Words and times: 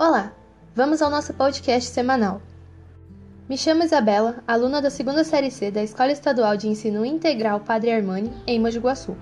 Olá, 0.00 0.32
vamos 0.76 1.02
ao 1.02 1.10
nosso 1.10 1.34
podcast 1.34 1.90
semanal. 1.90 2.40
Me 3.48 3.58
chamo 3.58 3.82
Isabela, 3.82 4.44
aluna 4.46 4.80
da 4.80 4.90
segunda 4.90 5.24
série 5.24 5.50
C 5.50 5.72
da 5.72 5.82
Escola 5.82 6.12
Estadual 6.12 6.56
de 6.56 6.68
Ensino 6.68 7.04
Integral 7.04 7.58
Padre 7.58 7.90
Armani, 7.90 8.32
em 8.46 8.60
Mogi 8.60 8.78
Guaçu. 8.78 9.16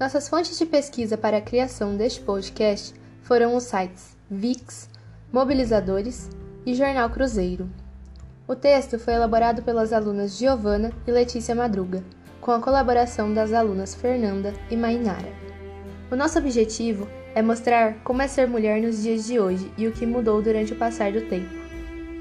Nossas 0.00 0.26
fontes 0.26 0.58
de 0.58 0.64
pesquisa 0.64 1.18
para 1.18 1.36
a 1.36 1.42
criação 1.42 1.98
deste 1.98 2.22
podcast 2.22 2.94
foram 3.20 3.54
os 3.54 3.64
sites 3.64 4.16
VIX, 4.30 4.88
Mobilizadores 5.30 6.30
e 6.64 6.74
Jornal 6.74 7.10
Cruzeiro. 7.10 7.68
O 8.48 8.56
texto 8.56 8.98
foi 8.98 9.12
elaborado 9.12 9.62
pelas 9.62 9.92
alunas 9.92 10.38
Giovana 10.38 10.92
e 11.06 11.10
Letícia 11.10 11.54
Madruga, 11.54 12.02
com 12.40 12.52
a 12.52 12.60
colaboração 12.60 13.34
das 13.34 13.52
alunas 13.52 13.94
Fernanda 13.94 14.54
e 14.70 14.76
Mainara. 14.78 15.28
O 16.10 16.16
nosso 16.16 16.38
objetivo 16.38 17.06
é 17.34 17.42
mostrar 17.42 17.94
como 18.02 18.22
é 18.22 18.28
ser 18.28 18.48
mulher 18.48 18.80
nos 18.82 19.02
dias 19.02 19.26
de 19.26 19.38
hoje 19.38 19.70
e 19.78 19.86
o 19.86 19.92
que 19.92 20.06
mudou 20.06 20.42
durante 20.42 20.72
o 20.72 20.76
passar 20.76 21.12
do 21.12 21.22
tempo. 21.22 21.48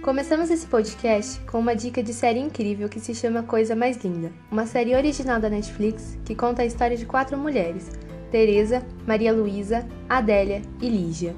Começamos 0.01 0.49
esse 0.49 0.65
podcast 0.65 1.39
com 1.41 1.59
uma 1.59 1.75
dica 1.75 2.01
de 2.01 2.13
série 2.13 2.39
incrível 2.39 2.87
que 2.87 2.99
se 2.99 3.13
chama 3.13 3.43
Coisa 3.43 3.75
Mais 3.75 3.97
Linda, 3.97 4.31
uma 4.49 4.65
série 4.65 4.95
original 4.95 5.39
da 5.39 5.49
Netflix 5.49 6.17
que 6.23 6.35
conta 6.35 6.61
a 6.61 6.65
história 6.65 6.95
de 6.95 7.05
quatro 7.05 7.37
mulheres, 7.37 7.91
Teresa, 8.31 8.81
Maria 9.05 9.33
Luísa, 9.33 9.85
Adélia 10.07 10.61
e 10.81 10.87
Lígia, 10.87 11.35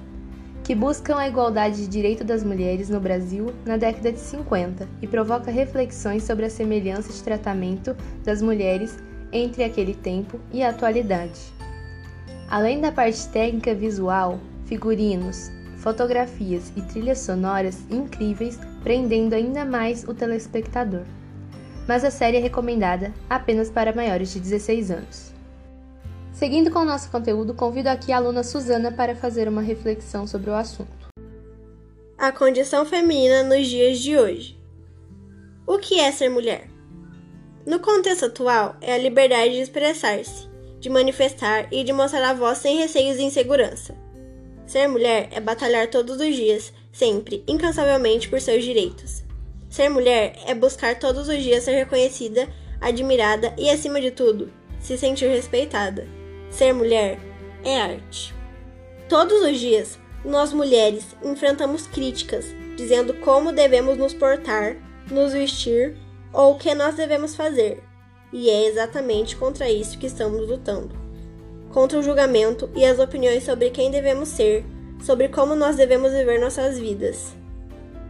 que 0.64 0.76
buscam 0.76 1.18
a 1.18 1.28
igualdade 1.28 1.78
de 1.78 1.88
direito 1.88 2.24
das 2.24 2.44
mulheres 2.44 2.90
no 2.90 3.00
Brasil 3.00 3.48
na 3.66 3.78
década 3.78 4.12
de 4.12 4.20
50 4.20 4.88
e 5.02 5.08
provoca 5.08 5.50
reflexões 5.50 6.24
sobre 6.24 6.46
a 6.46 6.50
semelhança 6.50 7.12
de 7.12 7.24
tratamento 7.24 7.96
das 8.24 8.42
mulheres 8.42 8.98
entre 9.32 9.64
aquele 9.64 9.96
tempo 9.96 10.40
e 10.52 10.62
a 10.62 10.70
atualidade. 10.70 11.61
Além 12.52 12.82
da 12.82 12.92
parte 12.92 13.30
técnica 13.30 13.74
visual, 13.74 14.38
figurinos, 14.66 15.50
fotografias 15.78 16.74
e 16.76 16.82
trilhas 16.82 17.20
sonoras 17.20 17.80
incríveis, 17.90 18.60
prendendo 18.84 19.34
ainda 19.34 19.64
mais 19.64 20.04
o 20.04 20.14
telespectador. 20.14 21.06
Mas 21.88 22.04
a 22.04 22.12
série 22.12 22.36
é 22.36 22.40
recomendada 22.42 23.14
apenas 23.30 23.70
para 23.70 23.96
maiores 23.96 24.34
de 24.34 24.42
16 24.42 24.92
anos. 24.92 25.32
Seguindo 26.34 26.70
com 26.70 26.80
o 26.80 26.86
nosso 26.86 27.10
conteúdo, 27.10 27.54
convido 27.54 27.88
aqui 27.88 28.12
a 28.12 28.18
aluna 28.18 28.44
Suzana 28.44 28.92
para 28.92 29.16
fazer 29.16 29.48
uma 29.48 29.62
reflexão 29.62 30.28
sobre 30.28 30.50
o 30.50 30.54
assunto. 30.54 31.08
A 32.18 32.34
condição 32.34 32.86
feminina 32.86 33.44
nos 33.44 33.66
dias 33.66 33.98
de 34.00 34.18
hoje. 34.18 34.60
O 35.66 35.78
que 35.78 36.02
é 36.02 36.12
ser 36.12 36.28
mulher? 36.28 36.68
No 37.66 37.80
contexto 37.80 38.26
atual, 38.26 38.76
é 38.82 38.94
a 38.94 38.98
liberdade 38.98 39.54
de 39.54 39.62
expressar-se, 39.62 40.51
de 40.82 40.90
manifestar 40.90 41.68
e 41.72 41.84
de 41.84 41.94
mostrar 41.94 42.30
a 42.30 42.34
voz 42.34 42.58
sem 42.58 42.80
receios 42.80 43.18
e 43.18 43.24
insegurança. 43.24 43.96
Ser 44.66 44.88
mulher 44.88 45.30
é 45.32 45.40
batalhar 45.40 45.88
todos 45.90 46.20
os 46.20 46.36
dias, 46.36 46.74
sempre, 46.92 47.44
incansavelmente 47.48 48.28
por 48.28 48.42
seus 48.42 48.64
direitos. 48.64 49.24
Ser 49.70 49.88
mulher 49.90 50.36
é 50.46 50.54
buscar 50.54 51.00
todos 51.00 51.30
os 51.30 51.42
dias 51.42 51.64
ser 51.64 51.76
reconhecida, 51.76 52.50
admirada 52.82 53.54
e, 53.58 53.70
acima 53.70 54.02
de 54.02 54.12
tudo, 54.12 54.52
se 54.80 54.98
sentir 54.98 55.30
respeitada. 55.30 56.08
Ser 56.50 56.74
mulher 56.74 57.18
é 57.64 57.80
arte. 57.80 58.34
Todos 59.08 59.42
os 59.42 59.60
dias, 59.60 60.00
nós 60.26 60.52
mulheres 60.52 61.16
enfrentamos 61.24 61.88
críticas 61.88 62.46
dizendo 62.76 63.14
como 63.16 63.52
devemos 63.52 63.98
nos 63.98 64.14
portar, 64.14 64.76
nos 65.10 65.34
vestir 65.34 65.96
ou 66.34 66.54
o 66.54 66.58
que 66.58 66.74
nós 66.74 66.96
devemos 66.96 67.36
fazer. 67.36 67.84
E 68.34 68.50
é 68.50 68.68
exatamente 68.68 69.36
contra 69.36 69.70
isso 69.70 69.98
que 69.98 70.08
estamos 70.08 70.48
lutando. 70.48 70.96
Contra 71.72 72.00
o 72.00 72.04
julgamento 72.04 72.70
e 72.76 72.86
as 72.86 73.00
opiniões 73.00 73.44
sobre 73.44 73.70
quem 73.70 73.92
devemos 73.92 74.30
ser, 74.30 74.66
sobre 75.04 75.28
como 75.28 75.56
nós 75.56 75.76
devemos 75.76 76.12
viver 76.12 76.40
nossas 76.40 76.80
vidas. 76.80 77.36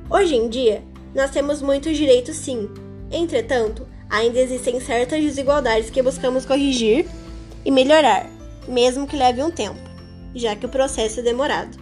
Hoje 0.09 0.35
em 0.35 0.47
dia, 0.47 0.83
nós 1.15 1.31
temos 1.31 1.61
muitos 1.61 1.97
direitos 1.97 2.35
sim. 2.35 2.69
Entretanto, 3.11 3.87
ainda 4.09 4.39
existem 4.39 4.79
certas 4.79 5.21
desigualdades 5.21 5.89
que 5.89 6.01
buscamos 6.01 6.45
corrigir 6.45 7.07
e 7.65 7.71
melhorar, 7.71 8.29
mesmo 8.67 9.07
que 9.07 9.17
leve 9.17 9.41
um 9.41 9.51
tempo, 9.51 9.79
já 10.35 10.55
que 10.55 10.65
o 10.65 10.69
processo 10.69 11.19
é 11.19 11.23
demorado. 11.23 11.77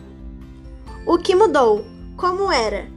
O 1.06 1.18
que 1.18 1.36
mudou? 1.36 1.84
Como 2.16 2.52
era? 2.52 2.88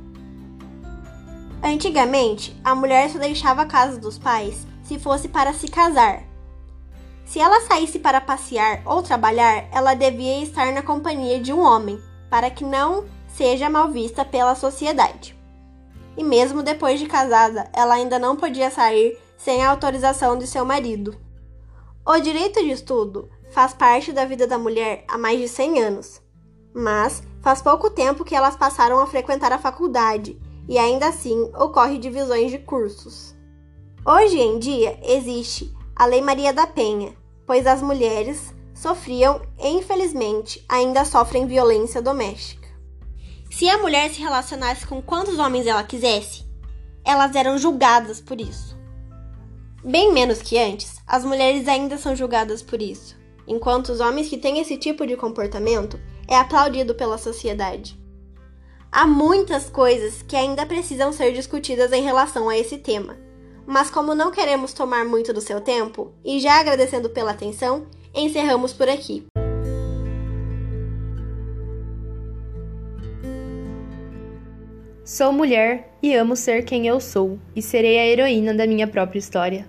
Antigamente, 1.63 2.55
a 2.63 2.75
mulher 2.75 3.11
só 3.11 3.19
deixava 3.19 3.63
a 3.63 3.67
casa 3.67 3.99
dos 3.99 4.19
pais 4.19 4.67
se 4.93 4.99
fosse 4.99 5.29
para 5.29 5.55
se 5.55 5.69
casar. 5.69 6.23
Se 7.25 7.39
ela 7.39 7.63
saísse 7.63 7.99
para 7.99 8.21
passear 8.21 8.83
ou 8.85 9.03
trabalhar, 9.03 9.67
ela 9.73 9.95
devia 9.95 10.43
estar 10.43 10.71
na 10.71 10.83
companhia 10.83 11.41
de 11.41 11.51
um 11.51 11.61
homem, 11.61 11.99
para 12.29 12.51
que 12.51 12.63
não 12.63 13.07
seja 13.27 13.71
mal 13.71 13.91
vista 13.91 14.23
pela 14.23 14.55
sociedade. 14.55 15.35
E 16.15 16.23
mesmo 16.23 16.63
depois 16.63 17.01
de 17.01 17.07
casada, 17.07 17.71
ela 17.73 17.95
ainda 17.95 18.19
não 18.19 18.37
podia 18.37 18.71
sair 18.71 19.19
sem 19.39 19.65
a 19.65 19.71
autorização 19.71 20.37
de 20.37 20.47
seu 20.47 20.63
marido. 20.65 21.17
O 22.07 22.19
direito 22.19 22.61
de 22.61 22.71
estudo 22.71 23.31
faz 23.51 23.73
parte 23.73 24.13
da 24.13 24.27
vida 24.27 24.47
da 24.47 24.59
mulher 24.59 25.05
há 25.09 25.17
mais 25.17 25.39
de 25.41 25.49
100 25.49 25.83
anos, 25.83 26.21
mas 26.75 27.23
faz 27.41 27.63
pouco 27.63 27.89
tempo 27.89 28.25
que 28.25 28.35
elas 28.35 28.57
passaram 28.57 28.99
a 29.01 29.07
frequentar 29.07 29.53
a 29.53 29.59
faculdade 29.59 30.39
e 30.69 30.77
ainda 30.77 31.09
assim 31.09 31.51
ocorre 31.55 31.97
divisões 31.97 32.51
de 32.51 32.59
cursos. 32.59 33.35
Hoje 34.05 34.37
em 34.37 34.59
dia 34.59 34.99
existe 35.01 35.73
a 35.95 36.07
Lei 36.07 36.21
Maria 36.21 36.53
da 36.53 36.67
Penha, 36.67 37.15
pois 37.47 37.69
as 37.69 37.81
mulheres 37.81 38.53
sofriam 38.75 39.41
e 39.61 39.69
infelizmente 39.69 40.65
ainda 40.69 41.05
sofrem 41.05 41.47
violência 41.47 42.03
doméstica. 42.03 42.67
Se 43.49 43.69
a 43.69 43.79
mulher 43.79 44.11
se 44.11 44.21
relacionasse 44.21 44.85
com 44.85 45.01
quantos 45.01 45.39
homens 45.39 45.69
ela 45.69 45.85
quisesse, 45.85 46.45
elas 47.05 47.37
eram 47.37 47.57
julgadas 47.57 48.21
por 48.21 48.41
isso. 48.41 48.77
Bem 49.85 50.13
menos 50.13 50.43
que 50.43 50.59
antes, 50.59 50.97
as 51.07 51.25
mulheres 51.25 51.69
ainda 51.69 51.97
são 51.97 52.17
julgadas 52.17 52.61
por 52.61 52.83
isso, 52.83 53.17
enquanto 53.47 53.91
os 53.91 54.01
homens 54.01 54.29
que 54.29 54.37
têm 54.37 54.59
esse 54.59 54.77
tipo 54.77 55.07
de 55.07 55.17
comportamento 55.17 55.97
é 56.27 56.37
aplaudido 56.37 56.97
pela 56.97 57.19
sociedade. 57.19 57.97
Há 58.91 59.07
muitas 59.07 59.71
coisas 59.71 60.23
que 60.23 60.35
ainda 60.35 60.67
precisam 60.67 61.13
ser 61.13 61.33
discutidas 61.33 61.93
em 61.93 62.03
relação 62.03 62.49
a 62.49 62.59
esse 62.59 62.79
tema 62.79 63.31
mas 63.67 63.91
como 63.91 64.15
não 64.15 64.31
queremos 64.31 64.73
tomar 64.73 65.05
muito 65.05 65.33
do 65.33 65.41
seu 65.41 65.61
tempo, 65.61 66.13
e 66.25 66.41
já 66.41 66.61
agradecendo 66.61 67.11
pela 67.11 67.31
atenção, 67.31 67.87
encerramos 68.15 68.73
por 68.73 68.89
aqui. 68.89 69.25
Sou 75.05 75.33
mulher 75.33 75.93
e 76.03 76.15
amo 76.15 76.35
ser 76.35 76.65
quem 76.65 76.87
eu 76.87 77.01
sou, 77.01 77.39
e 77.55 77.61
serei 77.61 77.99
a 77.99 78.07
heroína 78.07 78.55
da 78.55 78.67
minha 78.67 78.87
própria 78.87 79.19
história. 79.19 79.67